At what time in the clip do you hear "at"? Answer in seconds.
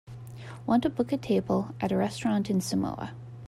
1.79-1.91